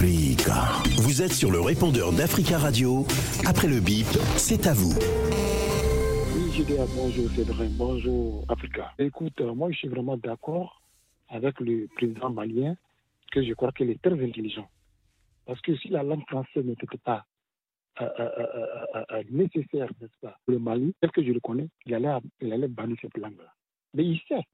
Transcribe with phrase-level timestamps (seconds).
[0.00, 3.04] Vous êtes sur le répondeur d'Africa Radio.
[3.44, 4.94] Après le bip, c'est à vous.
[4.94, 8.92] Oui, je dis bonjour Cédric, bonjour Africa.
[9.00, 10.80] Écoute, euh, moi je suis vraiment d'accord
[11.28, 12.76] avec le président malien
[13.32, 14.68] que je crois qu'il est très intelligent.
[15.44, 17.24] Parce que si la langue française n'était pas
[18.00, 22.16] euh, euh, nécessaire, n'est-ce pas, pour le Mali, tel que je le connais, il allait,
[22.40, 23.52] il allait bannir cette langue-là.
[23.94, 24.44] Mais il sait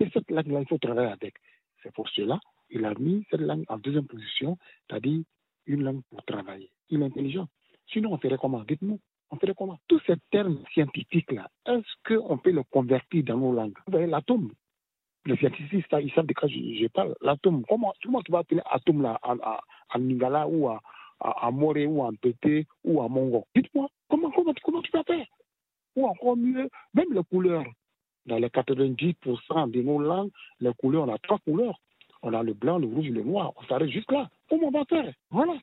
[0.00, 1.34] que cette langue-là, il faut travailler avec.
[1.82, 2.40] C'est pour cela
[2.70, 5.22] il a mis cette langue en deuxième position, c'est-à-dire
[5.66, 6.70] une langue pour travailler.
[6.90, 7.48] Il est intelligent.
[7.92, 8.64] Sinon, on ferait comment?
[8.64, 9.00] Dites-nous.
[9.30, 9.78] On ferait comment?
[9.88, 13.74] Tous ces termes scientifiques-là, est-ce qu'on peut les convertir dans nos langues?
[13.86, 14.52] Vous voyez, l'atome,
[15.26, 17.14] les scientifiques, ils savent de quoi je, parle.
[17.20, 20.80] L'atome, comment, tu vas appeler atome là, en, Ningala ou à,
[21.20, 25.26] à, Moré ou en Pété ou à Mongo Dites-moi, comment, comment, comment tu vas faire?
[25.96, 27.64] Ou encore mieux, même les couleurs.
[28.26, 31.80] Dans les 90% de nos langues, les couleurs, on a trois couleurs.
[32.28, 33.52] On a le blanc, le rouge, le noir.
[33.54, 34.28] On s'arrête juste là.
[34.50, 35.54] Comment on va faire Voilà.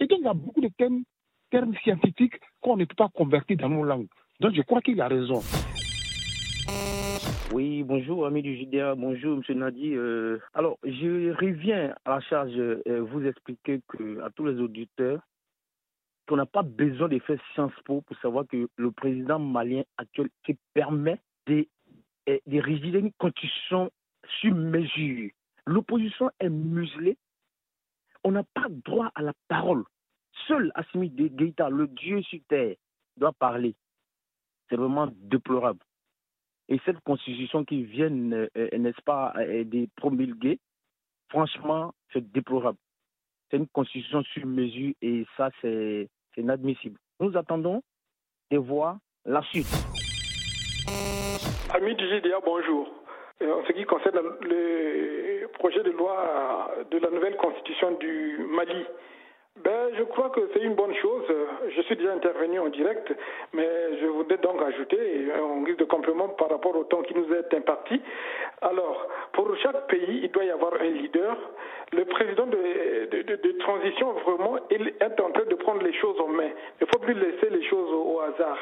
[0.00, 1.02] Et donc, il y a beaucoup de termes,
[1.50, 4.08] termes scientifiques qu'on ne peut pas convertir dans nos langues.
[4.40, 5.42] Donc, je crois qu'il a raison.
[7.52, 8.94] Oui, bonjour, ami du JDA.
[8.94, 9.58] Bonjour, M.
[9.58, 9.94] Nadi.
[9.94, 15.20] Euh, alors, je reviens à la charge euh, vous expliquer que, à tous les auditeurs
[16.26, 20.30] qu'on n'a pas besoin de faire Sciences Po pour savoir que le président malien actuel
[20.46, 21.66] se permet de,
[22.30, 23.90] euh, de une constitution
[24.40, 25.32] sur mesure.
[25.68, 27.18] L'opposition est muselée.
[28.24, 29.84] On n'a pas droit à la parole.
[30.46, 32.74] Seul Assimi Geïta, le Dieu sur terre,
[33.18, 33.74] doit parler.
[34.68, 35.80] C'est vraiment déplorable.
[36.70, 40.58] Et cette constitution qui vient, euh, euh, n'est-ce pas, euh, des promulguer,
[41.28, 42.78] franchement, c'est déplorable.
[43.50, 46.98] C'est une constitution sur mesure et ça, c'est inadmissible.
[47.20, 47.82] Nous attendons
[48.50, 49.68] de voir la suite.
[51.74, 52.88] Ami du GDA, bonjour.
[53.42, 55.17] En ce qui concerne le
[55.58, 58.84] projet de loi de la nouvelle constitution du Mali,
[59.64, 61.24] ben, je crois que c'est une bonne chose.
[61.74, 63.12] Je suis déjà intervenu en direct,
[63.52, 63.68] mais
[64.00, 67.54] je voudrais donc ajouter en guise de complément par rapport au temps qui nous est
[67.54, 68.00] imparti.
[68.60, 71.36] Alors, pour chaque pays, il doit y avoir un leader.
[71.92, 76.50] Le président de, transition, vraiment, il est en train de prendre les choses en main.
[76.80, 78.58] Il ne faut plus laisser les choses au, hasard.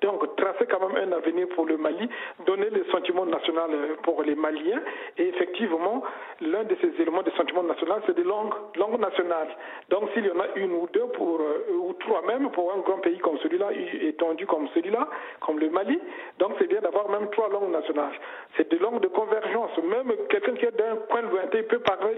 [0.00, 2.08] Donc, tracer quand même un avenir pour le Mali,
[2.46, 3.70] donner le sentiment national
[4.04, 4.80] pour les Maliens.
[5.16, 6.04] Et effectivement,
[6.40, 9.56] l'un de ces éléments de sentiment national, c'est des langues, langues nationales.
[9.88, 10.24] Donc, s'il
[10.56, 13.68] une ou deux pour, euh, ou trois même pour un grand pays comme celui-là,
[14.02, 15.08] étendu comme celui-là,
[15.40, 15.98] comme le Mali.
[16.38, 18.12] Donc c'est bien d'avoir même trois langues nationales.
[18.56, 19.70] C'est des langues de convergence.
[19.78, 22.16] Même quelqu'un qui est d'un coin lointain peut parler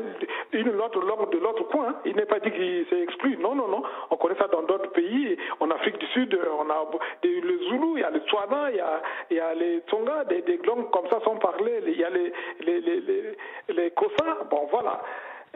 [0.52, 1.96] une autre langue de l'autre coin.
[2.04, 3.36] Il n'est pas dit qu'il s'est exclu.
[3.38, 3.82] Non, non, non.
[4.10, 5.36] On connaît ça dans d'autres pays.
[5.60, 6.86] En Afrique du Sud, on a
[7.22, 10.58] le Zoulou, il y a le Tswana, il y a, il les Tonga, des, des
[10.58, 11.82] langues comme ça sont parlées.
[11.86, 13.36] Il y a les, les, les, les,
[13.68, 14.38] les Kosa.
[14.50, 15.02] Bon, voilà.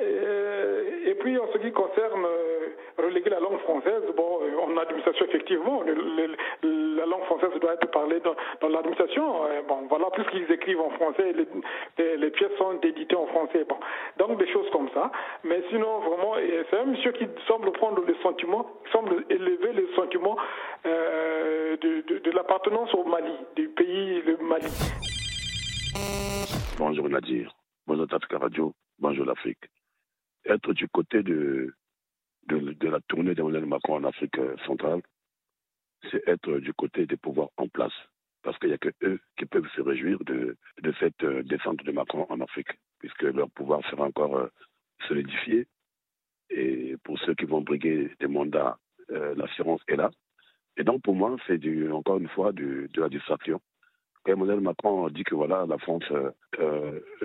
[0.01, 2.69] Euh, et puis en ce qui concerne euh,
[2.99, 8.21] reléguer la langue française, bon, euh, en administration effectivement, la langue française doit être parlée
[8.21, 9.43] dans, l'administration.
[9.69, 13.65] Bon, voilà, plus qu'ils écrivent en français, les, les, pièces sont éditées en français.
[13.69, 13.77] Bon,
[14.19, 15.13] donc des choses comme ça.
[15.45, 16.35] Mais sinon, vraiment,
[16.71, 20.37] c'est un monsieur qui semble prendre le sentiment, semble élever le sentiment
[20.85, 21.77] de,
[22.19, 24.71] de l'appartenance au Mali, du pays, le Mali.
[26.79, 27.55] Bonjour Nadir,
[27.87, 29.69] bonjour Tafka Radio, bonjour l'Afrique
[30.47, 31.75] être du côté de,
[32.49, 35.03] de, la tournée d'Emmanuel Macron en Afrique euh, centrale,
[36.11, 37.93] c'est être du côté des pouvoirs en place.
[38.43, 41.83] Parce qu'il n'y a que eux qui peuvent se réjouir de, de cette euh, descente
[41.83, 42.69] de Macron en Afrique,
[42.99, 44.49] puisque leur pouvoir sera encore euh,
[45.09, 45.67] solidifié.
[46.51, 48.79] Et pour ceux qui vont briguer des mandats,
[49.09, 50.11] l'assurance est là.
[50.77, 51.59] Et donc pour moi, c'est
[51.91, 53.61] encore une fois de la distraction.
[54.23, 56.05] Quand Emmanuel Macron dit que voilà, la France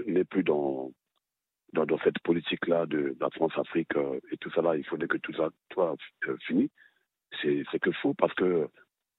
[0.07, 0.91] n'est plus dans,
[1.73, 5.33] dans, cette politique-là de, la France-Afrique euh, et tout ça là, il faudrait que tout
[5.33, 5.95] ça soit
[6.27, 6.69] euh, fini.
[7.41, 8.67] C'est que faux parce que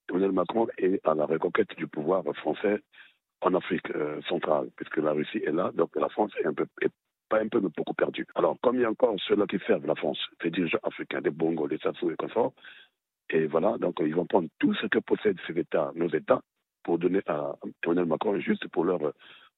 [0.09, 2.81] Emmanuel Macron est à la reconquête du pouvoir français
[3.41, 6.67] en Afrique euh, centrale, puisque la Russie est là, donc la France est un peu
[7.29, 8.27] pas un peu, mais beaucoup perdue.
[8.35, 11.31] Alors, comme il y a encore ceux-là qui servent la France, les dirigeants africains, des
[11.31, 12.53] Bongo, des Sassou et consorts,
[13.31, 16.43] et voilà, donc ils vont prendre tout ce que possèdent ces États, nos États,
[16.83, 17.55] pour donner à
[17.85, 19.13] Emmanuel Macron juste pour leur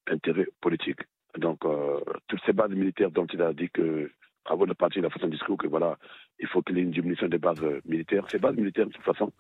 [0.06, 1.00] intérêt politique.
[1.38, 4.10] Donc, euh, toutes ces bases militaires dont il a dit que,
[4.44, 5.98] avant de partir, il a fait son discours que voilà,
[6.38, 8.24] il faut qu'il y ait une diminution des bases euh, militaires.
[8.30, 9.32] Ces bases militaires, de toute façon,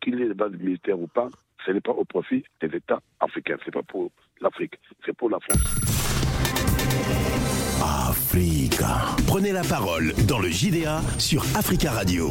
[0.00, 1.28] qu'il y ait des bases militaires ou pas,
[1.64, 3.56] ce n'est pas au profit des États africains.
[3.60, 4.10] Ce n'est pas pour
[4.40, 5.86] l'Afrique, c'est pour la France.
[7.82, 9.16] Africa.
[9.26, 12.30] Prenez la parole dans le JDA sur Africa Radio.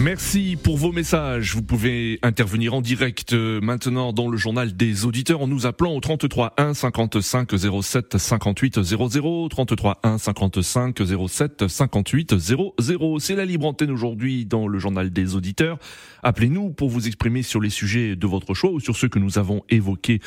[0.00, 1.56] Merci pour vos messages.
[1.56, 5.92] Vous pouvez intervenir en direct euh, maintenant dans le journal des auditeurs en nous appelant
[5.92, 7.50] au 33 1 55
[7.82, 12.74] 07 58 00 33 1 55 07 58 00.
[13.18, 15.78] C'est la libre antenne aujourd'hui dans le journal des auditeurs.
[16.22, 19.36] Appelez-nous pour vous exprimer sur les sujets de votre choix ou sur ceux que nous
[19.36, 20.20] avons évoqués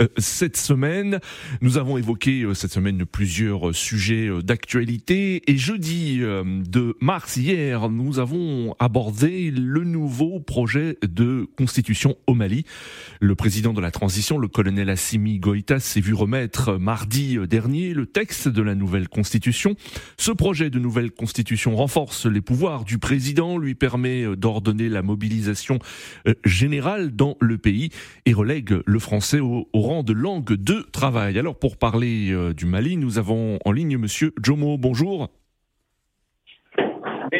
[0.00, 1.20] euh, cette semaine.
[1.60, 8.18] Nous avons évoqué euh, cette semaine plusieurs sujets d'actualité et jeudi de mars hier, nous
[8.18, 12.64] avons abordé le nouveau projet de constitution au Mali.
[13.20, 18.06] Le président de la transition, le colonel Assimi Goïta, s'est vu remettre mardi dernier le
[18.06, 19.74] texte de la nouvelle constitution.
[20.16, 25.78] Ce projet de nouvelle constitution renforce les pouvoirs du président, lui permet d'ordonner la mobilisation
[26.26, 27.90] euh, générale dans le pays
[28.26, 31.38] et relègue le français au, rang de langue de travail.
[31.38, 34.78] Alors pour parler euh, du Mali, nous avons en ligne monsieur Jomo.
[34.78, 35.28] Bonjour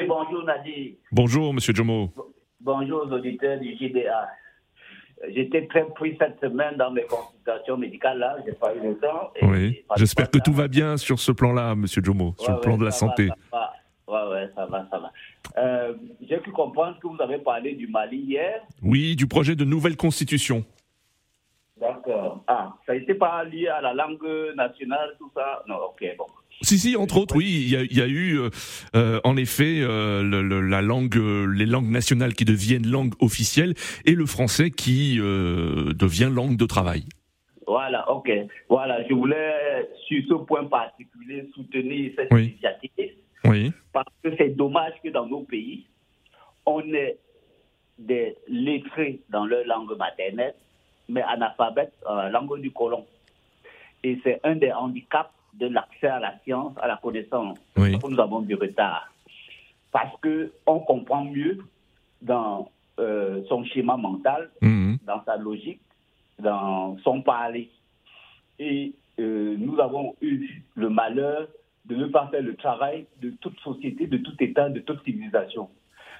[0.06, 0.94] bonjour Nadir.
[1.12, 2.11] Bonjour Monsieur Jomo.
[2.61, 4.29] Bonjour aux auditeurs du JDA.
[5.35, 9.32] J'étais très pris cette semaine dans mes consultations médicales là, j'ai pas eu le temps.
[9.43, 12.85] oui, j'espère que tout va bien sur ce plan-là, Monsieur Jomo, sur le plan de
[12.85, 13.29] la santé.
[13.50, 13.73] Va,
[14.06, 15.12] Ouais, ouais, ça va, ça va.
[15.58, 18.62] Euh, j'ai pu comprendre que vous avez parlé du Mali hier.
[18.82, 20.64] Oui, du projet de nouvelle constitution.
[21.79, 22.43] D'accord.
[22.46, 24.26] Ah, ça n'était pas lié à la langue
[24.56, 25.62] nationale, tout ça?
[25.69, 26.25] Non, ok, bon.
[26.69, 28.50] Si, si, entre autres, oui, il y a, eu euh,
[28.94, 30.23] euh, en effet euh,
[30.69, 33.73] la langue, les langues nationales qui deviennent langue officielle
[34.05, 37.05] et le français qui devient langue de travail.
[37.67, 38.31] Voilà, ok.
[38.69, 43.15] Voilà, je voulais sur ce point particulier soutenir cette initiative.
[43.44, 43.73] Oui.
[43.94, 45.87] Parce que c'est dommage que dans nos pays,
[46.67, 47.17] on ait
[47.99, 50.55] des lettrés dans leur langue maternelle,
[51.09, 53.06] mais analphabètes la langue du colon.
[54.05, 57.58] Et c'est un des handicaps de l'accès à la science, à la connaissance.
[57.76, 59.12] Nous avons du retard.
[59.90, 61.58] Parce qu'on comprend mieux
[62.22, 64.98] dans euh, son schéma mental, mhm.
[65.06, 65.80] dans sa logique,
[66.38, 67.70] dans son parler.
[68.58, 71.48] Et euh, nous avons eu le malheur
[71.86, 75.70] de ne pas faire le travail de toute société, de tout État, de toute civilisation.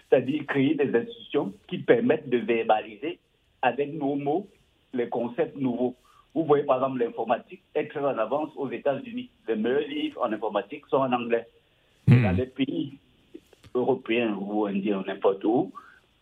[0.09, 3.19] C'est-à-dire créer des institutions qui permettent de verbaliser
[3.61, 4.49] avec nos mots
[4.95, 5.95] les concepts nouveaux.
[6.35, 9.31] Vous voyez par exemple l'informatique est très en avance aux États-Unis.
[9.49, 11.47] Les meilleurs livres en informatique sont en anglais.
[12.07, 12.23] Hmm.
[12.23, 12.99] Dans les pays
[13.75, 15.73] européens ou indiens, n'importe où,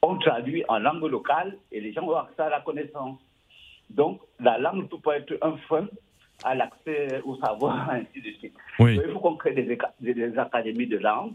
[0.02, 3.18] on traduit en langue locale et les gens ont accès à la connaissance.
[3.90, 5.86] Donc, la langue peut pas être un frein
[6.44, 8.54] à l'accès au savoir, ainsi de suite.
[8.80, 11.34] Il faut qu'on crée des, des, académies de langue,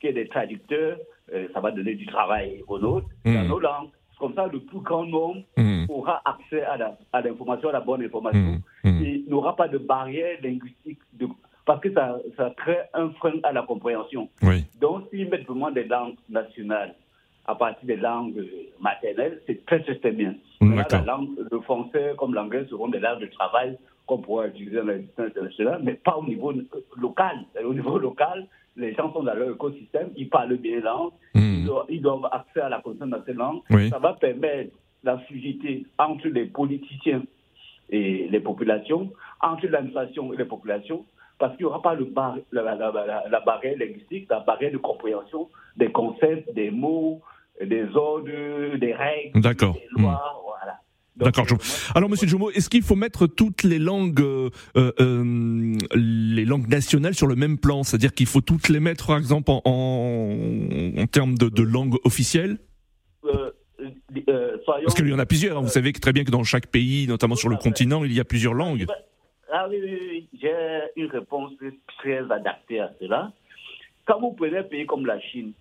[0.00, 0.98] qu'il y ait des traducteurs,
[1.32, 3.48] euh, ça va donner du travail aux autres, dans hmm.
[3.48, 3.90] nos langues.
[4.18, 5.81] Comme ça, le plus grand nombre hmm.
[5.92, 6.76] Aura accès à
[7.22, 8.60] l'information, à, la bonne information.
[8.84, 8.98] Il hmm.
[8.98, 9.30] hmm.
[9.30, 11.28] n'aura pas de barrière linguistique, de,
[11.64, 14.28] parce que ça, ça, crée un frein à la compréhension.
[14.80, 16.94] Donc, s'ils mettent vraiment des langues nationales
[17.46, 18.44] à partir des langues
[18.80, 20.34] maternelles, c'est très, très bien.
[20.60, 24.86] la langue, le français comme l'anglais seront des langues de travail qu'on pourra utiliser dans
[24.86, 24.94] la
[25.24, 26.52] internationale, mais pas au niveau
[26.96, 27.44] local.
[27.64, 28.46] Au niveau local,
[28.76, 31.66] les gens sont dans leur écosystème, ils parlent bien langue, hmm.
[31.88, 33.60] ils, doivent, avoir accès à la connaissance de ces langues.
[33.90, 34.72] Ça va permettre
[35.04, 37.22] la fluidité entre les politiciens
[37.90, 41.04] et les populations, entre l'administration et les populations,
[41.38, 42.08] parce qu'il n'y aura pas le
[42.52, 47.20] la, la, barrière linguistique, la barrière de compréhension des concepts, des mots,
[47.60, 50.22] des ordres, des règles, des lois.
[50.46, 50.78] Voilà.
[51.16, 51.46] D'accord.
[51.94, 57.14] Alors, Monsieur Jomo, est-ce qu'il faut mettre toutes les langues, euh, euh, les langues nationales
[57.14, 57.82] sur le même plan?
[57.82, 62.58] C'est-à-dire qu'il faut toutes les mettre, par exemple, en, en, termes de, de langue officielle?
[64.28, 65.58] Euh, Parce qu'il y en a plusieurs.
[65.58, 65.62] Hein.
[65.62, 68.24] Vous savez très bien que dans chaque pays, notamment sur le continent, il y a
[68.24, 68.86] plusieurs langues.
[69.50, 70.28] Ah oui, oui, oui.
[70.40, 70.52] j'ai
[70.96, 71.52] une réponse
[71.98, 73.32] très adaptée à cela.
[74.06, 75.52] Quand vous prenez un pays comme la Chine,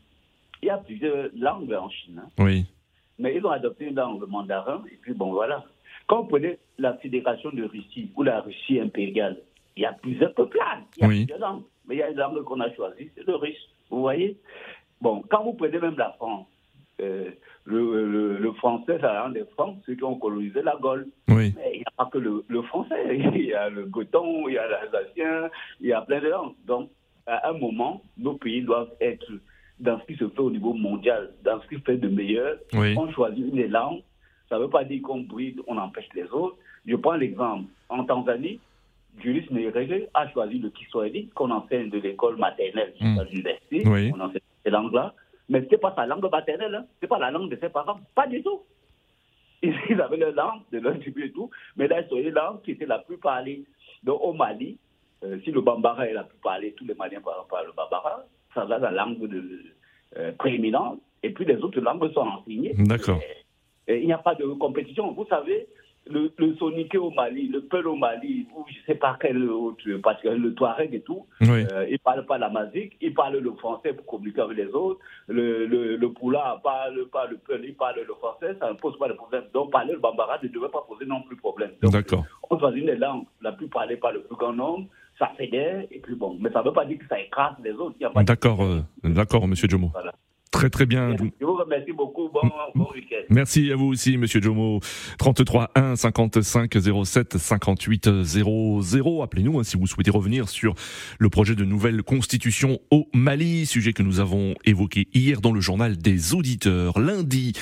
[0.61, 2.21] il y a plusieurs langues en Chine.
[2.23, 2.29] Hein.
[2.39, 2.65] Oui
[3.21, 5.63] mais ils ont adopté une langue mandarin, et puis bon, voilà.
[6.07, 9.37] Quand vous prenez la Fédération de Russie ou la Russie impériale,
[9.77, 12.17] il y a plusieurs peuplades, il y a plusieurs langues, mais il y a une
[12.17, 14.37] langue qu'on a choisie, c'est le russe, vous voyez
[14.99, 16.47] Bon, quand vous prenez même la France,
[16.99, 17.29] euh,
[17.65, 21.07] le, le, français, ça rend des Francs, ceux qui ont colonisé la Gaule.
[21.29, 21.53] Oui.
[21.55, 24.55] Mais il n'y a pas que le, le, français, il y a le gothon, il
[24.55, 26.53] y a l'alsacien, il y a plein de langues.
[26.65, 26.89] Donc,
[27.25, 29.31] à un moment, nos pays doivent être
[29.79, 32.57] dans ce qui se fait au niveau mondial, dans ce qui fait de meilleur.
[32.73, 34.01] On choisit une langue.
[34.49, 36.57] Ça ne veut pas dire qu'on bride, on empêche les autres.
[36.85, 37.65] Je prends l'exemple.
[37.89, 38.59] En Tanzanie,
[39.19, 43.19] Julius Nyerere a choisi le Kiswahili qu'on enseigne de l'école maternelle mm.
[43.19, 43.83] à l'université.
[44.13, 45.13] On enseigne ces langues-là.
[45.51, 46.73] Mais ce n'était pas sa langue maternelle.
[46.73, 46.85] Hein.
[47.01, 47.99] Ce pas la langue de ses parents.
[48.15, 48.61] Pas du tout.
[49.63, 51.49] Ils avaient leur langue de leur tribu et tout.
[51.75, 53.65] Mais là, c'est une langue qui était la plus parlée.
[54.01, 54.77] Donc au Mali,
[55.25, 58.65] euh, si le Bambara est la plus parlée, tous les Maliens parlent le Bambara ça
[58.65, 59.43] va la langue de,
[60.17, 60.99] euh, prééminente.
[61.23, 62.73] et puis les autres langues sont enseignées.
[62.77, 63.19] D'accord.
[63.87, 65.11] il n'y a pas de compétition.
[65.11, 65.67] Vous savez,
[66.09, 69.43] le, le Soniké au Mali, le Peul au Mali, ou je ne sais pas quel
[69.49, 71.65] autre, parce que le Touareg et tout, Oui.
[71.71, 74.67] euh, ils ne parlent pas la musique, ils parlent le français pour communiquer avec les
[74.73, 74.99] autres.
[75.27, 78.97] Le, le, le Poula parle pas le Peul, il parle le français, ça ne pose
[78.97, 79.43] pas de problème.
[79.53, 81.71] Donc parler le Bambara ne devrait pas poser non plus de problème.
[81.83, 82.25] D'accord.
[82.49, 84.87] on choisit une langue la plus parlée par le plus grand nombre,
[85.19, 87.73] ça fédère, et puis bon, mais ça ne veut pas dire que ça écrase les
[87.73, 87.95] autres.
[88.23, 89.89] D'accord, euh, d'accord, Monsieur Jomo.
[89.93, 90.13] Voilà.
[90.51, 91.15] Très très bien.
[91.39, 92.27] Je vous remercie beaucoup.
[92.27, 92.41] Bon,
[92.75, 93.23] bon week-end.
[93.29, 94.81] Merci à vous aussi, Monsieur Jomo.
[95.17, 99.23] 33 1 55 07 58 00.
[99.23, 100.75] Appelez-nous hein, si vous souhaitez revenir sur
[101.19, 105.61] le projet de nouvelle constitution au Mali, sujet que nous avons évoqué hier dans le
[105.61, 106.99] journal des auditeurs.
[106.99, 107.53] Lundi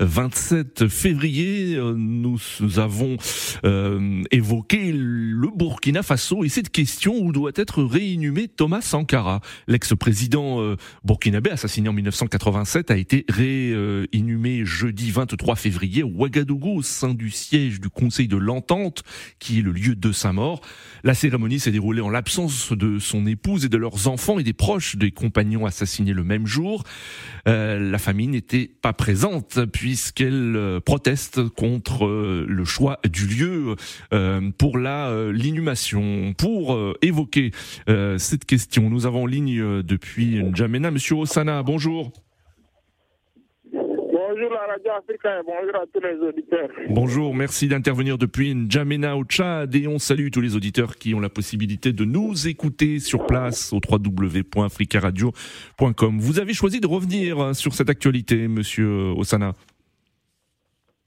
[0.00, 2.38] 27 février, euh, nous
[2.78, 3.18] avons
[3.66, 10.62] euh, évoqué le Burkina Faso et cette question où doit être réinhumé Thomas Sankara, l'ex-président
[10.62, 11.92] euh, burkinabé assassiné en
[12.38, 18.28] 1987 a été réinhumé jeudi 23 février au Ouagadougou au sein du siège du Conseil
[18.28, 19.02] de l'Entente
[19.40, 20.60] qui est le lieu de sa mort.
[21.02, 24.52] La cérémonie s'est déroulée en l'absence de son épouse et de leurs enfants et des
[24.52, 26.84] proches des compagnons assassinés le même jour.
[27.48, 33.74] Euh, la famille n'était pas présente puisqu'elle euh, proteste contre euh, le choix du lieu
[34.58, 36.34] pour l'inhumation.
[36.36, 37.50] Pour évoquer
[37.86, 41.62] cette question, nous avons en ligne depuis N'Djamena Monsieur Osana.
[41.62, 42.12] Bonjour.
[44.38, 46.68] Bonjour la radio africaine, bonjour à tous les auditeurs.
[46.90, 51.18] Bonjour, merci d'intervenir depuis N'Djamena au Tchad et on salue tous les auditeurs qui ont
[51.18, 56.18] la possibilité de nous écouter sur place au www.africaradio.com.
[56.20, 59.54] Vous avez choisi de revenir hein, sur cette actualité, monsieur Osana.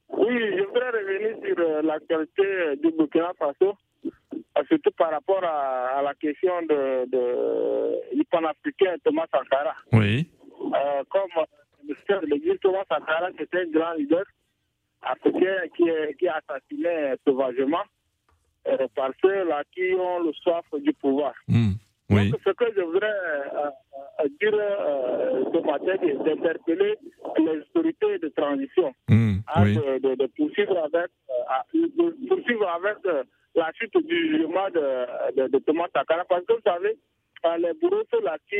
[0.09, 2.43] Oui, je voudrais revenir sur euh, l'actualité
[2.83, 4.09] du Burkina Faso, euh,
[4.67, 9.75] surtout par rapport à, à la question de, de, du panafricain Thomas Sankara.
[9.93, 10.27] Oui.
[10.59, 11.31] Euh, comme
[11.87, 14.23] le chef de l'église Thomas Sankara, qui était un grand leader
[15.01, 17.83] africain qui est, qui est assassiné sauvagement
[18.67, 21.33] euh, par ceux-là qui ont le soif du pouvoir.
[21.47, 21.71] Hmm.
[22.09, 22.29] Oui.
[22.29, 23.69] Donc, ce que je voudrais euh,
[24.19, 26.97] euh, dire euh, ce matin, c'est d'interpeller
[27.37, 28.93] les autorités de transition
[29.47, 29.75] à Oui.
[29.75, 31.09] de, de- de poursuivre avec,
[31.73, 32.97] de poursuivre avec
[33.55, 36.23] la suite du jugement de, de, de Thomas Sankara.
[36.27, 36.97] Parce que vous savez,
[37.45, 38.57] euh, les bourreaux, ceux-là qui,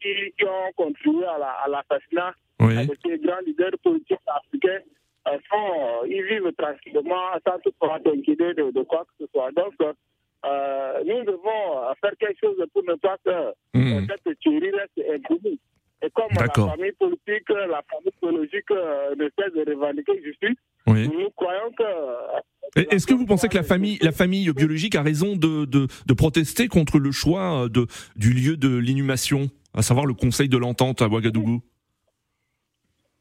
[0.00, 2.86] qui, qui ont contribué à la- à l'assassinat Oui.
[2.86, 4.80] de ces grands leaders politiques africains,
[5.28, 9.50] euh, sont, ils vivent tranquillement sans toutefois s'inquiéter de, de quoi que ce soit.
[9.52, 14.06] Donc, euh, nous devons euh, faire quelque chose pour ne pas que euh, Hmm.
[14.24, 15.58] cette tuerie reste impunie.
[16.02, 21.08] Et comme la famille politique, la famille biologique euh, ne cesse de revendiquer justice, Oui.
[21.08, 22.84] nous croyons que...
[22.94, 26.14] Est-ce que vous pensez que la famille, la famille biologique a raison de, de, de
[26.14, 30.56] protester contre le choix euh, de, du lieu de l'inhumation, à savoir le Conseil de
[30.56, 31.62] l'Entente à Ouagadougou?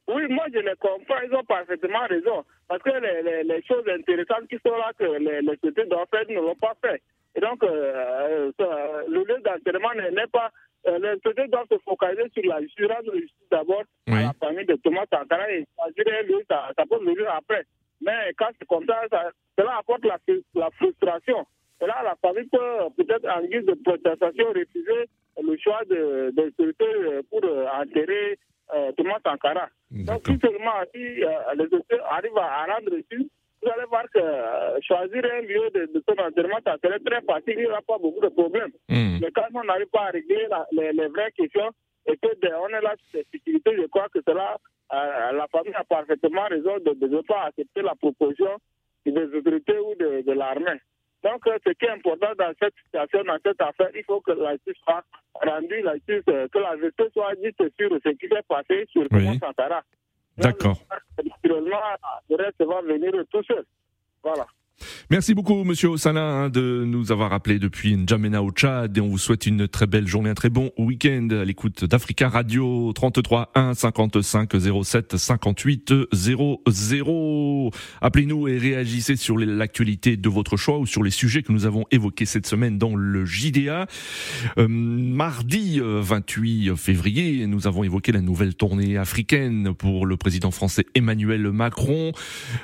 [0.09, 2.43] Oui, moi je les comprends, ils ont parfaitement raison.
[2.67, 6.07] Parce que les, les, les choses intéressantes qui sont là, que les, les sociétés doivent
[6.11, 7.01] faire, ne l'ont pas fait.
[7.37, 10.49] Et donc, euh, euh, le lieu d'enterrement n'est pas.
[10.87, 14.15] euh, les sociétés doivent se focaliser sur la justice, rendre justice d'abord Oui.
[14.19, 17.63] à la famille de Thomas Sankara et choisir un lieu, ça, ça peut venir après.
[18.01, 21.45] Mais quand c'est comme ça, ça- cela apporte la, frus- la frustration.
[21.81, 25.05] Et là, la famille peut peut-être en guise de protestation refuser
[25.43, 28.39] le choix de, des autorités euh, pour euh, enterrer
[28.73, 29.67] euh, Thomas Sankara.
[29.91, 33.29] Donc, si seulement si euh, les autorités arrivent à, rendre ici,
[33.61, 37.21] vous allez voir que euh, choisir un lieu de, de son enterrement, ça serait très
[37.21, 38.71] facile, il n'y aura pas beaucoup de problèmes.
[38.89, 39.17] Hmm.
[39.21, 41.71] Mais quand on n'arrive pas à régler la- les, les vraies questions
[42.05, 44.57] et que de- on est là sur ces sécurités, je crois que cela,
[44.93, 48.57] euh, la famille a parfaitement raison de ne pas accepter la proposition
[49.05, 50.79] des autorités ou de, de l'armée.
[51.23, 54.31] Donc, euh, ce qui est important dans cette situation, dans cette affaire, il faut que
[54.33, 55.03] la justice soit
[55.41, 59.07] rendue, la justice, que la vérité soit dite sur ce qui s'est passé sur Oui.
[59.09, 59.81] Thomas Sankara.
[60.37, 60.77] D'accord.
[64.23, 64.45] Voilà.
[65.09, 69.07] Merci beaucoup, Monsieur Osana, hein, de nous avoir rappelé depuis N'Djamena au Tchad et on
[69.07, 73.51] vous souhaite une très belle journée, un très bon week-end à l'écoute d'Africa Radio 33
[73.55, 74.51] 1 55
[74.83, 77.71] 07 58 00.
[78.01, 81.85] Appelez-nous et réagissez sur l'actualité de votre choix ou sur les sujets que nous avons
[81.89, 83.87] évoqués cette semaine dans le JDA.
[84.57, 90.51] Euh, mardi euh, 28 février, nous avons évoqué la nouvelle tournée africaine pour le président
[90.51, 92.11] français Emmanuel Macron.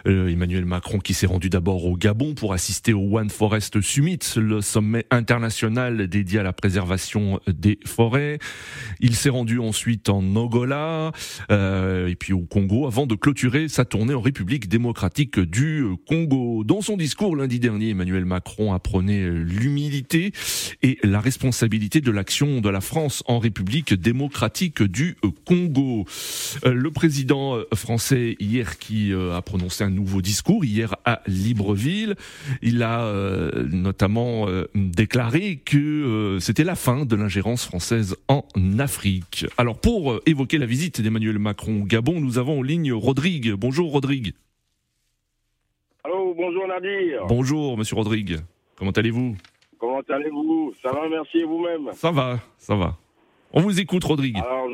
[0.07, 4.19] Euh, Emmanuel Macron qui s'est rendu d'abord au Gabon Pour assister au One Forest Summit,
[4.37, 8.39] le sommet international dédié à la préservation des forêts.
[8.99, 11.11] Il s'est rendu ensuite en Angola
[11.51, 16.63] euh, et puis au Congo avant de clôturer sa tournée en République démocratique du Congo.
[16.63, 20.31] Dans son discours lundi dernier, Emmanuel Macron apprenait l'humilité
[20.81, 26.05] et la responsabilité de l'action de la France en République démocratique du Congo.
[26.65, 32.15] Euh, le président français hier qui euh, a prononcé un nouveau discours hier à Libreville,
[32.61, 38.43] il a euh, notamment déclaré que c'était la fin de l'ingérence française en
[38.79, 39.45] Afrique.
[39.57, 43.53] Alors pour évoquer la visite d'Emmanuel Macron au Gabon, nous avons en ligne Rodrigue.
[43.53, 44.33] Bonjour Rodrigue.
[46.03, 47.25] Allô, bonjour Nadir.
[47.27, 48.39] Bonjour Monsieur Rodrigue.
[48.75, 49.35] Comment allez-vous?
[49.79, 50.73] Comment allez-vous?
[50.81, 51.91] Ça va, merci vous-même?
[51.93, 52.97] Ça va, ça va.
[53.51, 54.37] On vous écoute Rodrigue.
[54.37, 54.67] Alors,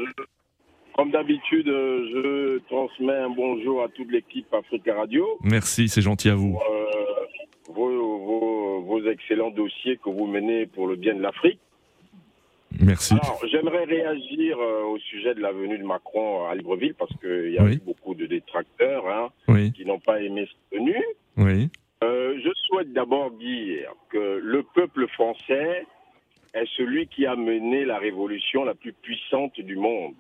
[0.95, 5.25] comme d'habitude, je transmets un bonjour à toute l'équipe Africa Radio.
[5.43, 6.57] Merci, c'est gentil à vous.
[6.71, 6.85] Euh,
[7.73, 11.59] vos, vos, excellents dossiers que vous menez pour le bien de l'Afrique.
[12.79, 13.13] Merci.
[13.13, 17.51] Alors, j'aimerais réagir euh, au sujet de la venue de Macron à Libreville parce qu'il
[17.51, 19.29] y a eu beaucoup de détracteurs hein,
[19.75, 21.03] qui n'ont pas aimé cette venue.
[21.37, 21.69] Oui.
[22.03, 25.85] Euh, je souhaite d'abord dire que le peuple français
[26.53, 30.13] est celui qui a mené la révolution la plus puissante du monde,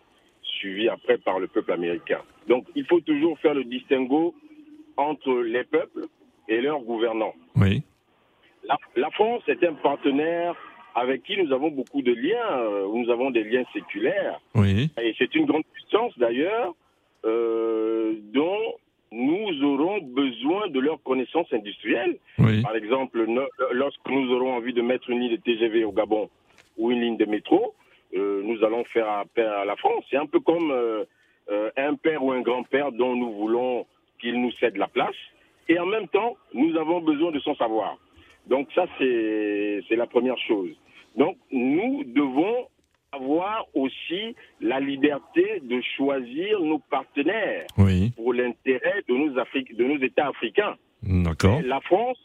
[0.59, 2.21] suivie après par le peuple américain.
[2.47, 4.35] Donc il faut toujours faire le distinguo
[4.97, 6.05] entre les peuples
[6.47, 7.35] et leurs gouvernants.
[7.55, 7.83] Oui.
[8.67, 10.55] La, la France est un partenaire
[10.95, 14.39] avec qui nous avons beaucoup de liens, euh, nous avons des liens séculaires.
[14.55, 14.89] Oui.
[15.01, 16.73] Et c'est une grande puissance d'ailleurs
[17.25, 18.75] euh, dont
[19.11, 22.17] nous aurons besoin de leurs connaissances industrielles.
[22.37, 22.61] Oui.
[22.61, 23.25] Par exemple,
[23.71, 26.29] lorsque nous aurons envie de mettre une ligne de TGV au Gabon
[26.77, 27.73] ou une ligne de métro,
[28.15, 30.03] euh, nous allons faire appel à la France.
[30.09, 31.05] C'est un peu comme euh,
[31.51, 33.85] euh, un père ou un grand-père dont nous voulons
[34.19, 35.15] qu'il nous cède la place.
[35.67, 37.97] Et en même temps, nous avons besoin de son savoir.
[38.47, 40.71] Donc ça, c'est la première chose.
[41.15, 42.67] Donc nous devons
[43.11, 47.65] avoir aussi la liberté de choisir nos partenaires
[48.15, 50.75] pour l'intérêt de nos, de nos États africains.
[51.03, 51.61] D'accord.
[51.63, 52.17] La France,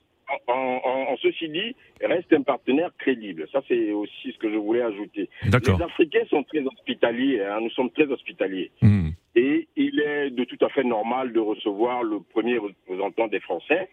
[0.47, 3.47] en, ceci dit, reste un partenaire crédible.
[3.53, 5.29] Ça, c'est aussi ce que je voulais ajouter.
[5.45, 7.43] Les Africains sont très hospitaliers.
[7.43, 7.61] Hein.
[7.61, 8.71] nous sommes très hospitaliers.
[8.83, 9.11] Hmm.
[9.37, 13.89] Et il est de tout à fait normal de recevoir le premier représentant des Français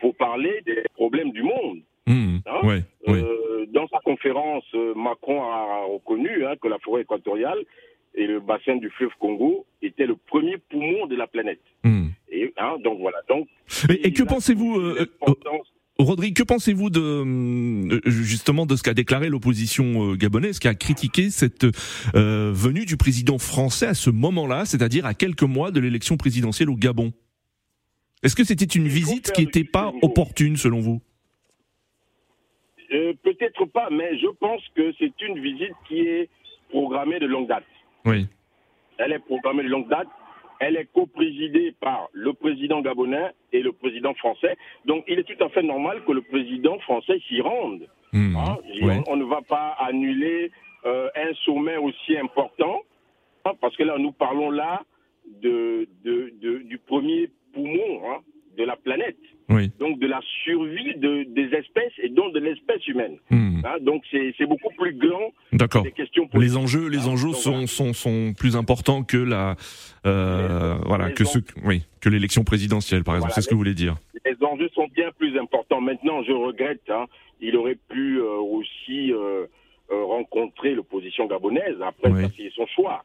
[0.00, 1.80] pour parler des problèmes du monde.
[2.06, 2.36] Hmm.
[2.46, 7.58] Hein euh, dans sa conférence, euh, Macron a reconnu hein, que la forêt équatoriale
[8.14, 11.60] et le bassin du fleuve Congo étaient le premier poumon de la planète.
[11.82, 12.08] Hmm.
[12.30, 13.18] Et hein, donc voilà.
[13.28, 13.48] Donc.
[13.88, 15.06] Et, que pensez-vous, euh,
[15.98, 21.66] Rodrigue, que pensez-vous de justement de ce qu'a déclaré l'opposition gabonaise, qui a critiqué cette
[22.14, 26.76] venue du président français à ce moment-là, c'est-à-dire à quelques mois de l'élection présidentielle au
[26.76, 27.12] Gabon?
[28.22, 31.00] Est-ce que c'était une visite qui n'était pas opportune selon vous?
[32.92, 36.28] euh, peut-être pas, mais je pense que c'est une visite qui est
[36.70, 37.64] programmée de longue date.
[38.04, 38.26] Oui.
[38.98, 40.08] Elle est programmée de longue date.
[40.60, 44.56] Elle est co-présidée par le président gabonais et le président français.
[44.84, 47.86] Donc, il est tout à fait normal que le président français s'y rende.
[48.12, 48.36] Mmh.
[48.36, 48.56] Hein,
[49.08, 50.50] on, ne va pas annuler
[50.84, 52.82] euh, un sommet aussi important,
[53.44, 54.82] hein, parce que là, nous parlons là
[55.42, 58.20] de, de, de du premier poumon hein,
[58.56, 59.18] de la planète.
[59.48, 59.70] Oui.
[59.78, 63.16] Donc de la survie de, des espèces et donc de l'espèce humaine.
[63.30, 63.60] Hmm.
[63.64, 65.32] Hein, donc c'est beaucoup plus grand.
[65.52, 65.84] D'accord.
[65.94, 69.56] questions les enjeux, les enjeux sont, sont, sont, plus importants que la
[70.04, 73.32] euh, voilà que ce oui que l'élection présidentielle par exemple.
[73.34, 73.96] c'est ce que vous voulez dire.
[74.24, 75.80] Les enjeux sont bien plus importants.
[75.80, 76.82] Maintenant, je regrette.
[76.88, 77.06] Hein,
[77.40, 79.46] il aurait pu euh, aussi euh,
[79.88, 81.76] rencontrer l'opposition gabonaise.
[81.80, 82.50] Après, oui.
[82.56, 83.04] son choix.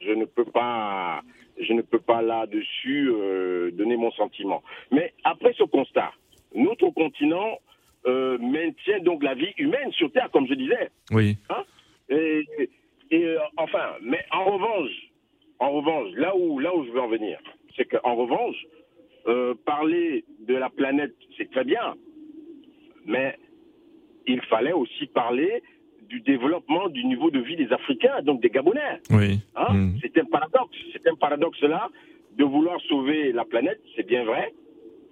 [0.00, 1.22] Je ne peux pas
[1.60, 4.62] je ne peux pas là-dessus euh, donner mon sentiment.
[4.90, 6.12] Mais après ce constat,
[6.54, 7.58] notre continent
[8.06, 10.90] euh, maintient donc la vie humaine sur Terre, comme je disais.
[11.10, 11.36] Oui.
[11.50, 11.64] Hein
[12.08, 12.46] et,
[13.12, 14.90] euh, enfin, mais en revanche,
[15.58, 17.38] en revanche, là où là où je veux en venir,
[17.76, 18.56] c'est qu'en revanche,
[19.64, 21.94] parler de la planète, c'est très bien,
[23.04, 23.36] mais
[24.26, 25.62] il fallait aussi parler
[26.10, 29.00] du développement du niveau de vie des Africains, donc des Gabonais.
[29.10, 29.38] Oui.
[29.54, 29.72] Hein?
[29.72, 29.98] Mm.
[30.02, 30.76] C'est un paradoxe.
[30.92, 31.88] C'est un paradoxe là
[32.36, 34.52] de vouloir sauver la planète, c'est bien vrai,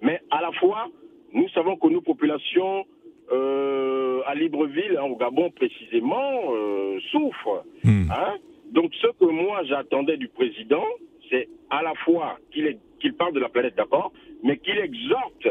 [0.01, 0.87] mais à la fois,
[1.33, 2.85] nous savons que nos populations
[3.31, 7.63] euh, à Libreville, hein, au Gabon précisément, euh, souffrent.
[7.83, 8.11] Mm.
[8.11, 8.35] Hein?
[8.71, 10.85] Donc ce que moi j'attendais du président,
[11.29, 14.11] c'est à la fois qu'il qu'il parle de la planète d'abord,
[14.43, 15.47] mais qu'il exhorte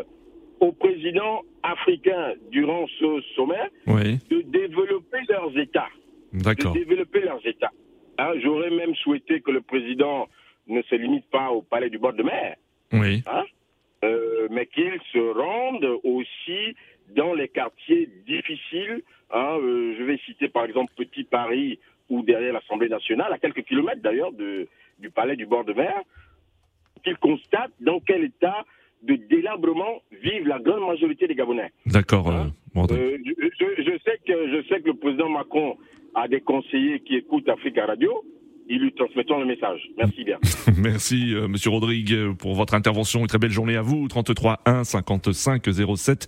[0.61, 4.19] aux présidents africains durant ce sommet Oui.
[4.31, 5.89] de développer leurs États.
[6.33, 6.73] D'accord.
[6.73, 7.71] De développer leurs États.
[8.19, 10.29] Hein, J'aurais même souhaité que le président
[10.67, 12.57] ne se limite pas au palais du bord de mer,
[12.93, 13.23] Oui.
[13.27, 13.45] hein,
[14.05, 16.75] euh, mais qu'ils se rendent aussi
[17.17, 19.03] dans les quartiers difficiles.
[19.31, 21.79] Hein, euh, je vais citer par exemple Petit Paris
[22.11, 24.67] ou derrière l'Assemblée nationale, à quelques kilomètres d'ailleurs du
[25.15, 26.01] palais du bord de mer,
[27.05, 28.65] qu'ils constatent dans quel état
[29.03, 31.71] de délabrement vivent la grande majorité des Gabonais.
[31.87, 32.31] D'accord.
[32.31, 35.77] Hein euh, je, je, sais que, je sais que le président Macron
[36.15, 38.25] a des conseillers qui écoutent Africa Radio
[38.69, 39.81] et lui transmettons le message.
[39.97, 40.39] Merci bien.
[40.77, 43.21] Merci, euh, Monsieur Rodrigue, pour votre intervention.
[43.21, 44.07] Une très belle journée à vous.
[44.09, 45.63] 33 1 55
[45.97, 46.27] 07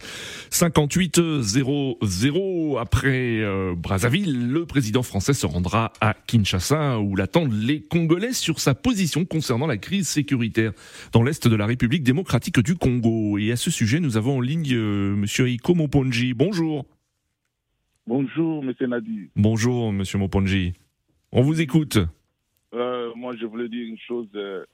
[0.50, 2.78] 58 00.
[2.78, 8.58] Après euh, Brazzaville, le président français se rendra à Kinshasa, où l'attendent les Congolais sur
[8.58, 10.72] sa position concernant la crise sécuritaire
[11.12, 13.36] dans l'est de la République démocratique du Congo.
[13.38, 16.32] Et à ce sujet, nous avons en ligne euh, Monsieur Iko Moponji.
[16.32, 16.86] Bonjour.
[18.06, 19.28] Bonjour, Monsieur Nadi.
[19.36, 20.72] Bonjour, Monsieur Moponji.
[21.32, 21.98] On vous écoute.
[22.74, 24.28] Euh, moi, je voulais dire une chose.
[24.34, 24.64] Euh,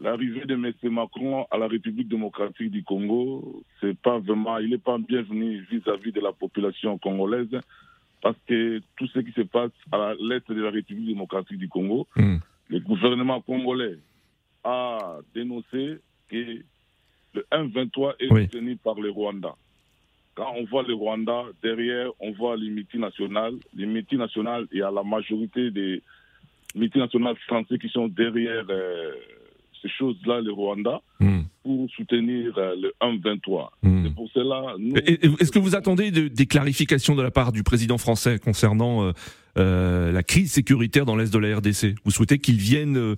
[0.00, 0.72] l'arrivée de M.
[0.92, 6.12] Macron à la République démocratique du Congo, c'est pas vraiment, il n'est pas bienvenu vis-à-vis
[6.12, 7.48] de la population congolaise,
[8.22, 12.06] parce que tout ce qui se passe à l'est de la République démocratique du Congo,
[12.16, 12.36] hmm.
[12.68, 13.96] le gouvernement congolais
[14.64, 15.98] a dénoncé
[16.28, 16.60] que
[17.34, 19.54] le 1-23 est soutenu par le Rwanda.
[20.34, 23.54] Quand on voit le Rwanda, derrière, on voit les multinationales.
[23.74, 26.02] Les multinationales, il y a la majorité des
[26.76, 29.12] multinationales français qui sont derrière euh,
[29.82, 31.40] ces choses-là, le Rwanda, hmm.
[31.62, 33.70] pour soutenir euh, le 1-23.
[33.82, 34.04] Hmm.
[34.04, 34.74] C'est pour cela.
[35.40, 39.12] Est-ce que vous attendez des clarifications de la part du président français concernant
[39.58, 43.16] euh, la crise sécuritaire dans l'est de la RDC Vous souhaitez qu'il vienne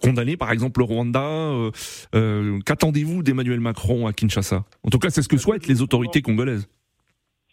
[0.00, 1.50] condamner, par exemple, le Rwanda
[2.12, 4.64] Qu'attendez-vous d'Emmanuel Macron à Kinshasa?
[4.84, 6.68] En tout cas, c'est ce que souhaitent les autorités congolaises.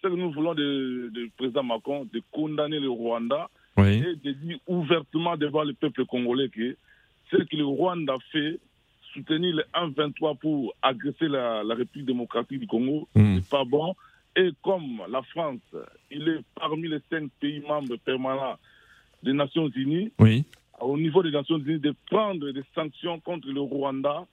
[0.03, 3.49] Ce que nous voulons du président Macron, de condamner le Rwanda
[3.85, 6.75] et de dire ouvertement devant le peuple congolais que
[7.31, 8.59] ce que le Rwanda fait,
[9.13, 13.37] soutenir le 1-23 pour agresser la, République démocratique du Congo, hmm.
[13.37, 13.95] c'est pas bon.
[14.35, 15.59] Et comme la France,
[16.09, 18.57] il est parmi les cinq pays membres permanents
[19.23, 20.45] des Nations Unies, oui.
[20.79, 24.25] au niveau des Nations Unies, de prendre des sanctions contre le Rwanda,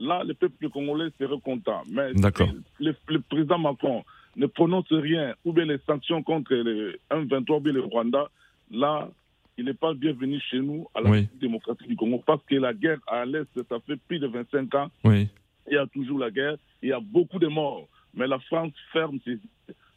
[0.00, 1.82] là, le peuple congolais serait content.
[1.88, 2.44] Mais si
[2.80, 4.04] le, le, président Macron
[4.36, 8.28] ne prononce rien, ou bien les sanctions contre le 1-23 ou bien le Rwanda,
[8.70, 9.08] là,
[9.56, 12.74] il n'est pas bienvenu chez nous à la République démocratique du Congo parce que la
[12.74, 14.90] guerre à l'Est, ça fait plus de 25 ans.
[15.04, 15.28] Oui.
[15.70, 17.88] Il y a toujours la guerre, il y a beaucoup de morts.
[18.14, 19.38] Mais la France ferme ses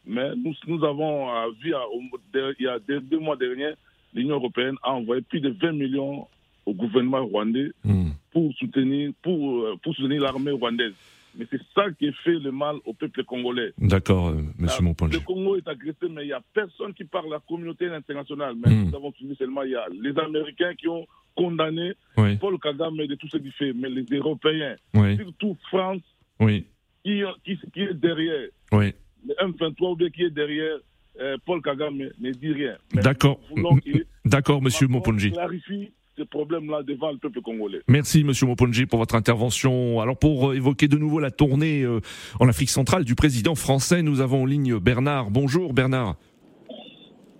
[0.05, 1.73] Mais nous, nous avons euh, vu,
[2.59, 3.73] il y a deux, mois derniers,
[4.13, 6.27] l'Union européenne a envoyé plus de 20 millions
[6.65, 8.09] au gouvernement rwandais hmm.
[8.31, 10.93] pour soutenir, pour, euh, pour soutenir l'armée rwandaise.
[11.37, 13.71] Mais c'est ça qui fait le mal au peuple congolais.
[13.77, 17.39] D'accord, euh, monsieur Le Congo est agressé, mais il n'y a personne qui parle la
[17.47, 18.55] communauté internationale.
[18.55, 18.89] Mais hmm.
[18.89, 23.15] nous avons suivi seulement, il y a les Américains qui ont condamné Paul Kagame de
[23.15, 26.01] tout ce qu'il fait, mais les Européens, surtout France,
[26.39, 27.23] qui,
[27.73, 28.93] qui, est derrière oui.
[29.25, 30.77] le M23 ou bien qui est derrière
[31.19, 32.77] euh, Paul Kagame, ne dit rien.
[32.93, 33.39] D'accord.
[34.25, 35.31] D'accord, monsieur Moponji.
[35.31, 37.81] clarifie ces problèmes-là devant le peuple congolais.
[37.87, 40.01] Merci, Monsieur Moponji, pour votre intervention.
[40.01, 41.99] Alors, pour euh, évoquer de nouveau la tournée euh,
[42.39, 45.29] en Afrique centrale du président français, nous avons en ligne Bernard.
[45.29, 46.15] Bonjour, Bernard.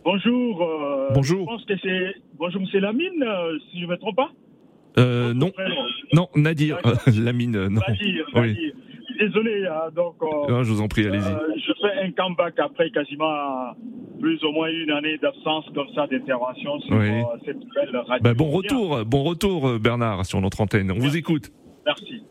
[0.06, 0.62] Bonjour.
[0.62, 1.42] Euh, Bonjour.
[1.42, 2.16] Je pense que c'est.
[2.38, 3.26] Bonjour, Monsieur Lamine,
[3.72, 4.32] si je ne me trompe pas.
[4.98, 5.52] Euh, non.
[6.14, 6.80] Non, Nadir.
[7.08, 7.82] Lamine, non.
[7.88, 8.74] Nadir, Nadir
[9.18, 9.66] désolé.
[9.66, 11.32] Hein, donc, euh, je vous en prie, allez-y.
[11.32, 13.74] Euh, je fais un comeback après quasiment
[14.20, 18.24] plus ou moins une année d'absence comme ça d'intervention sur euh, cette belle radio.
[18.24, 20.92] Ben, bon retour, bon retour Bernard sur notre antenne.
[20.92, 21.52] On vous écoute.
[21.86, 22.24] Merci.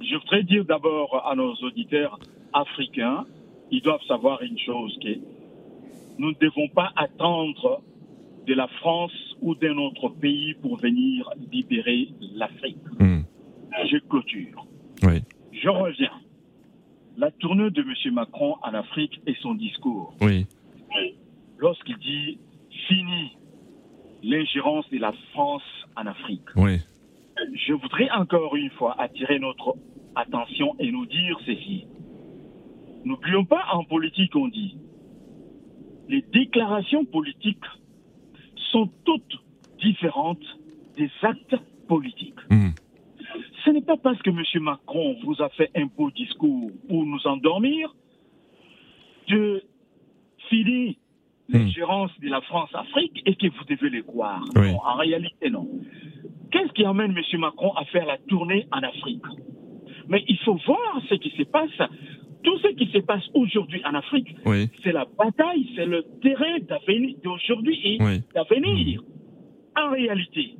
[0.00, 2.18] Je voudrais dire d'abord à nos auditeurs
[2.52, 3.24] africains,
[3.70, 5.18] ils doivent savoir une chose que
[6.18, 7.82] nous ne devons pas attendre
[8.46, 12.76] de la France ou d'un autre pays pour venir libérer l'Afrique.
[12.98, 13.22] Hmm.
[13.90, 14.66] Je clôture.
[15.02, 15.22] Oui.
[15.52, 16.12] Je reviens.
[17.16, 18.14] La tournée de M.
[18.14, 20.14] Macron en Afrique et son discours.
[20.20, 20.46] Oui.
[21.58, 22.38] Lorsqu'il dit
[22.88, 23.36] fini
[24.22, 25.62] l'ingérence de la France
[25.96, 26.48] en Afrique.
[26.56, 26.80] Oui.
[27.66, 29.74] Je voudrais encore une fois attirer notre
[30.14, 31.86] attention et nous dire ceci.
[33.04, 34.76] N'oublions pas en politique, on dit,
[36.08, 37.64] les déclarations politiques
[38.70, 39.38] sont toutes
[39.82, 40.44] différentes
[40.96, 41.56] des actes
[41.88, 42.38] politiques.
[42.50, 42.70] Hmm.
[43.64, 44.62] Ce n'est pas parce que M.
[44.62, 47.94] Macron vous a fait un beau discours pour nous endormir
[49.28, 49.62] que
[50.48, 50.98] finit
[51.48, 51.56] hmm.
[51.56, 54.44] l'ingérence de la France-Afrique et que vous devez le croire?
[54.54, 55.68] Non, en réalité, non.
[56.50, 57.40] Qu'est-ce qui amène M.
[57.40, 59.24] Macron à faire la tournée en Afrique?
[60.08, 61.90] Mais il faut voir ce qui se passe.
[62.42, 64.36] Tout ce qui se passe aujourd'hui en Afrique,
[64.82, 66.58] c'est la bataille, c'est le terrain
[67.22, 67.98] d'aujourd'hui et
[68.34, 69.02] d'avenir.
[69.76, 70.54] En réalité,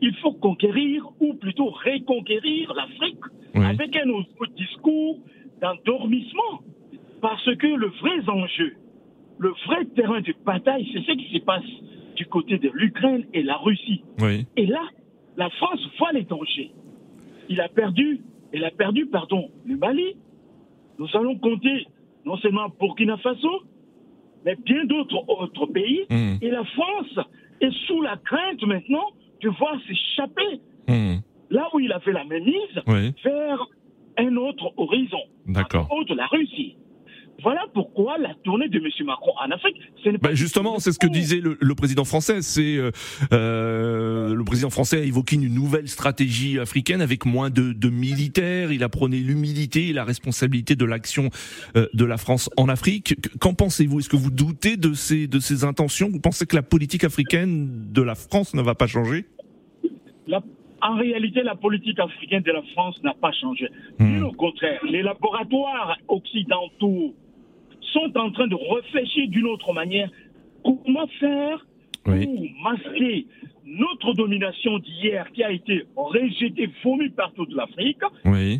[0.00, 5.18] il faut conquérir, ou plutôt reconquérir l'Afrique avec un autre discours
[5.60, 6.62] d'endormissement.
[7.20, 8.76] Parce que le vrai enjeu,
[9.38, 11.64] le vrai terrain de bataille, c'est ce qui se passe
[12.16, 14.02] du côté de l'Ukraine et la Russie.
[14.56, 14.82] Et là,
[15.36, 16.70] la France voit les dangers.
[17.48, 18.20] Il a perdu,
[18.52, 20.16] elle a perdu, pardon, le Mali.
[20.98, 21.86] Nous allons compter
[22.24, 23.62] non seulement Burkina Faso,
[24.44, 26.04] mais bien d'autres autres pays.
[26.10, 26.36] Hmm.
[26.40, 27.18] Et la France
[27.60, 29.10] est sous la crainte maintenant
[29.42, 31.16] de voir s'échapper hmm.
[31.50, 33.68] là où il a fait la mainmise vers
[34.16, 35.88] un autre horizon, D'accord.
[36.08, 36.76] de la Russie.
[37.42, 39.06] Voilà pourquoi la tournée de M.
[39.06, 40.28] Macron en Afrique, ce n'est pas...
[40.28, 42.42] Bah, justement, c'est ce que disait le, président français.
[42.42, 42.90] C'est euh,
[43.32, 48.72] euh, le président français a évoqué une nouvelle stratégie africaine avec moins de, militaires.
[48.72, 51.30] Il a prôné l'humilité et la responsabilité de l'action
[51.76, 53.16] euh, de la France en Afrique.
[53.38, 54.00] Qu'en pensez-vous?
[54.00, 56.08] Est-ce que vous doutez de ces de ces intentions?
[56.08, 59.26] Vous pensez que la politique africaine de la France ne va pas changer?
[60.84, 63.70] En réalité, la politique africaine de la France n'a pas changé.
[63.98, 64.22] Hmm.
[64.22, 67.14] au contraire, les laboratoires occidentaux
[67.94, 70.10] sont en train de réfléchir d'une autre manière
[70.62, 71.64] comment faire
[72.02, 72.14] pour
[72.62, 73.26] masquer
[73.64, 78.00] notre domination d'hier qui a été rejetée, vomie par toute l'Afrique.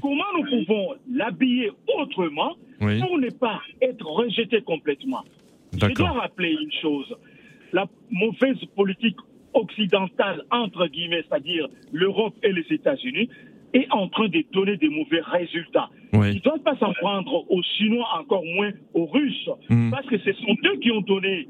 [0.00, 5.24] Comment nous pouvons l'habiller autrement pour ne pas être rejeté complètement?
[5.72, 7.14] Je dois rappeler une chose.
[7.72, 9.16] La mauvaise politique
[9.52, 13.28] occidentale, entre guillemets, c'est-à-dire l'Europe et les États-Unis,
[13.74, 15.90] est en train de donner des mauvais résultats.
[16.12, 19.90] Ils ne doivent pas s'en prendre aux Chinois, encore moins aux Russes, hmm.
[19.90, 21.48] parce que ce sont eux qui ont donné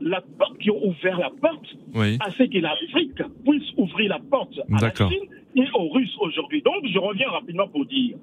[0.00, 0.22] la,
[0.60, 1.76] qui ont ouvert la porte
[2.20, 6.62] à ce que l'Afrique puisse ouvrir la porte à la Chine et aux Russes aujourd'hui.
[6.62, 8.16] Donc, je reviens rapidement pour dire,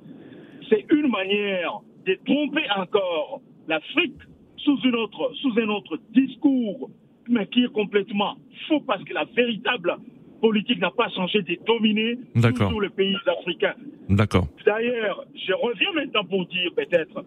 [0.69, 4.19] c'est une manière de tromper encore l'Afrique
[4.57, 6.89] sous, une autre, sous un autre discours,
[7.27, 8.35] mais qui est complètement
[8.67, 9.95] faux parce que la véritable
[10.39, 12.17] politique n'a pas changé de dominer
[12.57, 13.75] tous les pays africains.
[14.09, 14.47] D'accord.
[14.65, 17.23] D'ailleurs, je reviens maintenant pour dire peut-être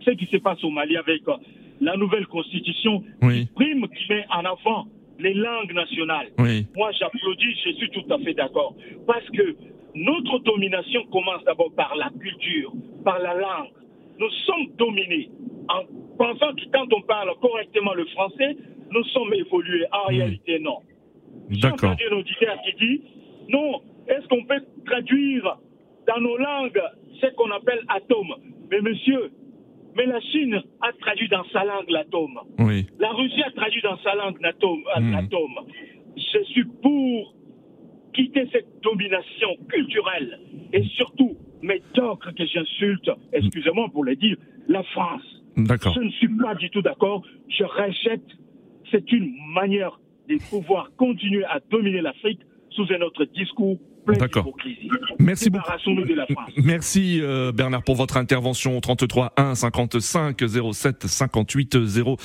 [0.00, 1.34] ce qui se passe au Mali avec euh,
[1.80, 4.86] la nouvelle constitution qui prime, qui met en avant
[5.18, 6.28] les langues nationales.
[6.74, 8.74] Moi, j'applaudis, je suis tout à fait d'accord.
[9.06, 9.54] Parce que
[9.94, 12.72] notre domination commence d'abord par la culture,
[13.04, 13.70] par la langue.
[14.18, 15.30] Nous sommes dominés
[15.68, 15.82] en
[16.16, 18.56] pensant que quand on parle correctement le français,
[18.90, 19.86] nous sommes évolués.
[19.92, 20.78] En réalité, non.
[21.50, 21.96] D'accord.
[21.98, 23.02] J'ai un auditeur qui dit
[23.48, 25.58] non, est-ce qu'on peut traduire
[26.06, 26.82] dans nos langues
[27.20, 28.34] ce qu'on appelle atome?
[28.70, 29.30] Mais monsieur,
[29.96, 32.38] mais la Chine a traduit dans sa langue l'atome.
[32.58, 32.86] Oui.
[32.98, 34.82] La Russie a traduit dans sa langue l'atome.
[34.96, 35.26] Hmm.
[36.16, 37.34] Je suis pour
[38.14, 40.40] quitter cette domination culturelle
[40.72, 44.36] et surtout médiocre que j'insulte, excusez-moi pour le dire,
[44.68, 45.22] la France.
[45.56, 45.94] D'accord.
[45.94, 47.22] Je ne suis pas du tout d'accord.
[47.48, 48.26] Je rejette.
[48.90, 52.40] C'est une manière de pouvoir continuer à dominer l'Afrique
[52.70, 54.52] sous un autre discours D'accord.
[55.18, 55.70] Merci beaucoup.
[56.56, 58.80] Merci euh, Bernard pour votre intervention.
[58.80, 62.16] 33 1 55 07 58 0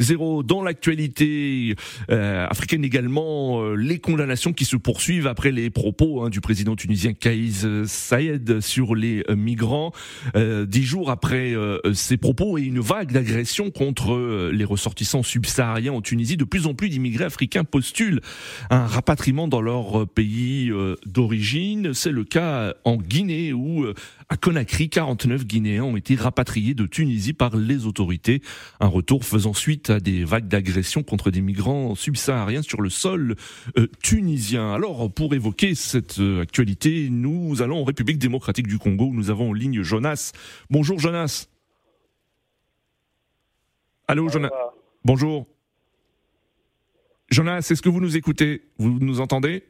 [0.00, 1.76] 0 dans l'actualité
[2.10, 6.76] euh, africaine également euh, les condamnations qui se poursuivent après les propos hein, du président
[6.76, 9.92] tunisien Kaïs Saïed sur les migrants
[10.34, 11.54] dix jours après
[11.92, 16.36] ces propos et une vague d'agression contre les ressortissants subsahariens en Tunisie.
[16.36, 18.20] De plus en plus d'immigrés africains postulent
[18.70, 20.72] un rapatriement dans leur pays
[21.06, 21.19] d'origine
[21.92, 23.94] c'est le cas en Guinée où, euh,
[24.28, 28.42] à Conakry, 49 Guinéens ont été rapatriés de Tunisie par les autorités.
[28.80, 33.36] Un retour faisant suite à des vagues d'agressions contre des migrants subsahariens sur le sol
[33.76, 34.72] euh, tunisien.
[34.72, 39.30] Alors, pour évoquer cette euh, actualité, nous allons en République démocratique du Congo où nous
[39.30, 40.32] avons en ligne Jonas.
[40.70, 41.48] Bonjour Jonas.
[44.08, 44.50] Allô Jonas.
[45.04, 45.46] Bonjour.
[47.30, 48.62] Jonas, est-ce que vous nous écoutez?
[48.78, 49.69] Vous nous entendez?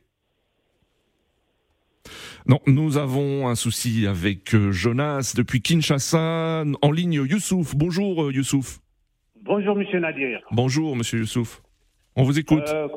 [2.46, 6.64] Non, nous avons un souci avec euh, Jonas depuis Kinshasa.
[6.82, 7.76] En ligne, Youssouf.
[7.76, 8.80] Bonjour euh, Youssouf.
[9.42, 10.40] Bonjour Monsieur Nadir.
[10.50, 11.62] Bonjour Monsieur Youssouf.
[12.16, 12.68] On vous écoute.
[12.68, 12.88] Euh,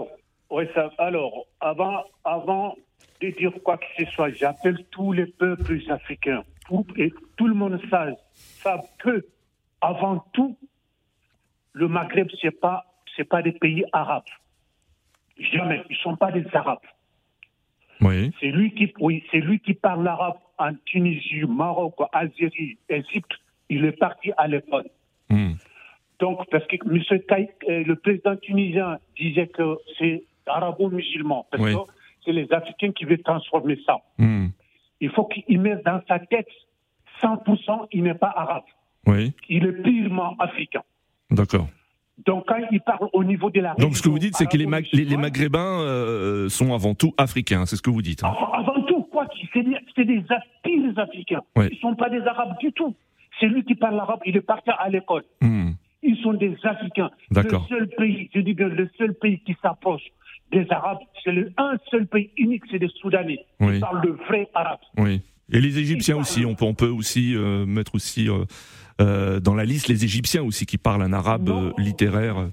[0.50, 2.76] oui, ça, alors, avant, avant
[3.22, 7.54] de dire quoi que ce soit, j'appelle tous les peuples africains pour, et tout le
[7.54, 8.14] monde sache,
[9.00, 9.26] que,
[9.82, 10.58] avant tout,
[11.74, 12.86] le Maghreb, ce n'est pas,
[13.30, 14.24] pas des pays arabes.
[15.38, 15.84] Jamais.
[15.90, 16.80] Ils ne sont pas des arabes.
[18.40, 23.32] C'est lui qui, oui, c'est lui qui parle arabe en Tunisie, Maroc, Algérie, Égypte.
[23.70, 24.88] Il est parti à l'époque.
[25.30, 25.54] Hmm.
[26.20, 27.02] Donc, parce que M.
[27.70, 31.92] Euh, le président tunisien disait que c'est arabo-musulman, parce que
[32.24, 33.98] c'est les Africains qui veulent transformer ça.
[34.18, 34.48] Hmm.
[35.02, 36.48] Il faut qu'il mette dans sa tête
[37.22, 38.64] 100% il n'est pas arabe.
[39.08, 39.34] Oui.
[39.50, 40.84] Il est purement africain.
[41.30, 41.68] D'accord.
[42.26, 44.58] Donc quand ils parlent au niveau de la Donc ce que vous dites, c'est que
[44.58, 48.24] les, les, Maghrébins euh, sont avant tout africains, c'est ce que vous dites.
[48.24, 48.34] Hein.
[48.54, 50.24] Avant, tout, quoi C'est des, c'est des
[50.64, 51.42] pires africains.
[51.56, 52.96] Ils ne sont pas des arabes du tout.
[53.40, 55.24] C'est lui qui parle arabe, il est parti à l'école.
[55.42, 55.72] Hmm.
[56.04, 57.10] Ils sont des africains.
[57.32, 60.04] Le seul pays, je dis bien le seul pays qui s'approche
[60.52, 63.40] des arabes, c'est le un seul pays unique, c'est des Soudanais.
[63.60, 64.80] Ils parlent le vrai arabe.
[64.98, 65.22] Oui.
[65.52, 68.46] Et les Égyptiens aussi, on peut, on peut aussi euh, mettre aussi euh,
[69.00, 72.50] dans la liste les Égyptiens aussi qui parlent un arabe littéraire.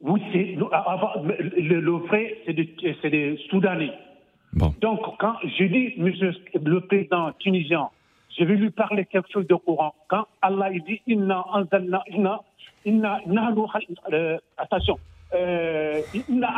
[0.00, 2.74] Oui, c'est, le, le, vrai, c'est des,
[3.10, 3.92] des, Soudanais.
[4.52, 4.74] Bon.
[4.80, 7.88] Donc, quand je dis, monsieur le président tunisien,
[8.38, 9.94] je vais lui parler quelque chose de courant.
[10.08, 11.44] Quand Allah il dit, inna,
[12.12, 12.42] inna,
[12.84, 13.52] inna, inna,
[15.34, 16.00] euh,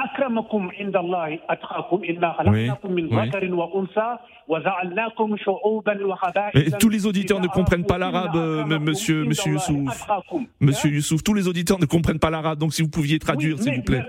[0.02, 0.90] atqakum min
[3.56, 3.70] wa
[4.48, 4.60] wa
[6.78, 10.06] tous les auditeurs ne comprennent pas l'arabe euh, monsieur monsieur Youssouf
[10.60, 13.58] monsieur hein Youssouf tous les auditeurs ne comprennent pas l'arabe donc si vous pouviez traduire
[13.58, 14.04] s'il vous plaît.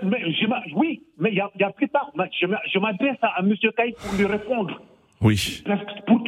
[0.76, 4.82] oui mais il y a, plus tard je, m'adresse à, monsieur Kaï pour lui répondre.
[5.22, 5.64] Oui.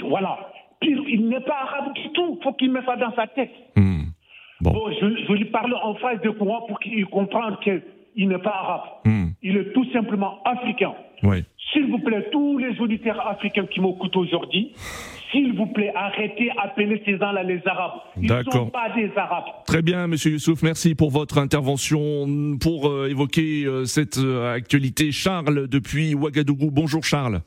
[0.07, 0.51] Voilà.
[0.81, 3.51] Il n'est pas arabe du tout Il faut qu'il mette ça dans sa tête.
[3.75, 4.05] Hmm.
[4.61, 4.73] Bon.
[4.91, 7.81] je, lui parle en face de courant pour qu'il comprenne que
[8.15, 8.81] il n'est pas arabe.
[9.05, 9.27] Hmm.
[9.41, 10.93] Il est tout simplement africain.
[11.71, 14.73] S'il vous plaît, tous les auditeurs africains qui m'écoutent aujourd'hui,
[15.31, 17.99] s'il vous plaît, arrêtez d'appeler ces gens-là les Arabes.
[18.19, 19.45] Ils ne sont pas des Arabes.
[19.67, 22.57] Très bien, Monsieur Youssouf, merci pour votre intervention.
[22.59, 26.71] Pour euh, évoquer euh, cette euh, actualité, Charles, depuis Ouagadougou.
[26.71, 27.41] Bonjour Charles.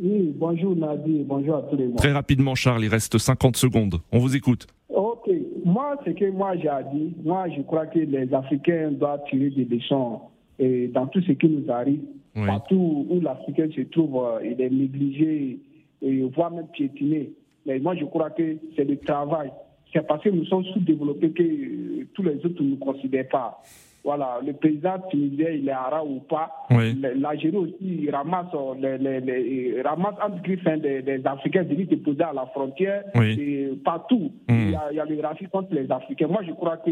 [0.00, 1.96] Oui, bonjour Nadi, bonjour à tous les gens.
[1.96, 4.00] Très rapidement, Charles, il reste 50 secondes.
[4.12, 4.66] On vous écoute.
[4.88, 5.28] Ok,
[5.68, 9.64] moi, ce que moi j'ai dit, moi je crois que les Africains doivent tirer des
[9.66, 10.22] leçons
[10.58, 12.00] et dans tout ce qui nous arrive.
[12.46, 15.58] Partout où l'Africain se trouve, euh, il est négligé,
[16.00, 17.32] et voire même piétiné.
[17.66, 19.50] Mais moi je crois que c'est le travail.
[19.92, 23.60] C'est parce que nous sommes sous-développés que euh, tous les autres ne nous considèrent pas
[24.08, 26.50] voilà, le président tunisien, il est arabe ou pas.
[26.70, 28.46] L'Algérie aussi, il ramasse,
[28.80, 33.04] les, les, les, ramasse entre griffes des, des, Africains venus déposer à la frontière.
[33.22, 34.54] Et partout, hmm.
[34.54, 36.26] il, y a, il, y a, le racisme contre les Africains.
[36.26, 36.90] Moi, je crois que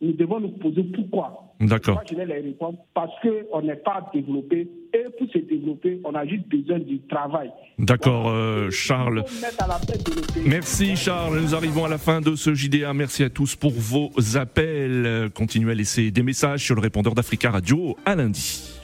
[0.00, 1.44] nous devons nous poser pourquoi.
[1.60, 1.94] D'accord.
[1.94, 4.68] Moi, je vais les répondre parce qu'on n'est pas développé.
[4.94, 7.50] Et pour se développer, on a juste besoin du travail.
[7.78, 9.24] D'accord, euh, Charles.
[10.46, 11.40] Merci, Charles.
[11.40, 12.94] Nous arrivons à la fin de ce JDA.
[12.94, 15.30] Merci à tous pour vos appels.
[15.34, 17.96] Continuez à laisser des messages sur le répondeur d'Africa Radio.
[18.06, 18.77] À lundi.